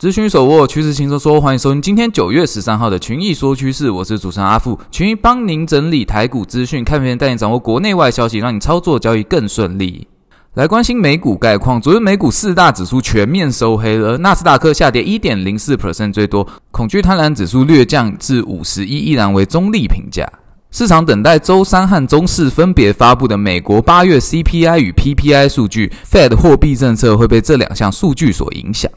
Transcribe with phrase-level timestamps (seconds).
[0.00, 10.08] 资讯手握趋势轻松说，欢迎收听今天九月十三号的群益说趋势，我是主持人阿富，群益帮您整理台股资讯，看片带你掌握国内外消息，让你操作交易更顺利。
[10.54, 20.26] 来关心美股概况，昨日美股四大指数全面收黑了，纳斯达克下跌一点零四 percent 最多，恐惧贪婪指数略降至五十一，依然为中立评价。
[20.70, 28.90] 市场等待周三和周四分别发布的美国八月 CPI 与 PPI 数据，Fed 货币政策会被这两项数据所影响。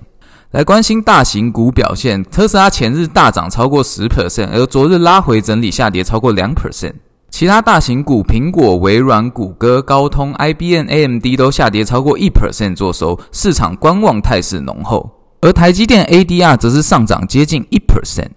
[0.53, 6.93] 来关心大型股表现，特斯拉前日大涨超过十 percent，而昨日拉回整理下跌超过两 percent。
[7.31, 15.09] 其他大型股，苹果、微软、谷歌、高通、IBM、AMD 都下跌超过一 percent 作收，市场观望态势浓厚。
[15.41, 18.29] 而台积电 ADR 则是上涨接近一 percent。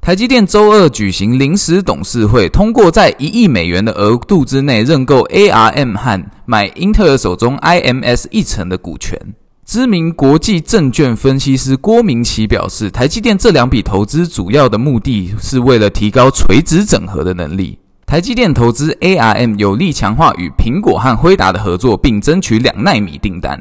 [0.00, 9.20] 台积电周二举行临时董事会，通过在一亿美元的额度之内认购 ARM 和买英特尔手中 IMS 一成的股权。
[9.70, 17.78] 知名国际证券分析师郭明奇表示，台积电这两笔投资主要的目的是为了提高垂直整合的能力。
[18.04, 23.56] 台积电投资 ARM 有力强化与苹果和辉达的合作，并争取两纳米订单；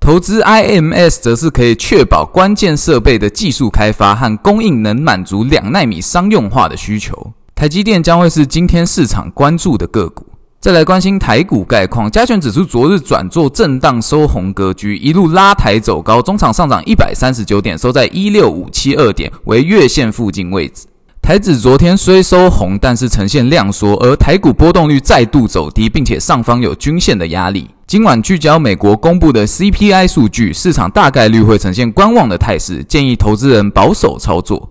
[0.00, 7.32] 投资 IMS 则是可以确保关键设备的技术开发和供应能满足两纳米商用化的需求。
[7.54, 10.26] 台积电将会是今天市场关注的个股。
[10.64, 20.86] 再来关心台股概况，加权指数昨日转做震荡收红格局，一路拉抬走高，中场上涨一百三十九点，收在一六五七二点，为月线附近位置。
[21.20, 27.68] 台指昨天虽收红，但是呈现量缩，而台股波动率再度走低，并且上方有均线的压力。
[27.86, 34.70] 今晚聚焦美国公布的 CPI 数据，市场大概率会呈现观望的态势，建议投资人保守操作。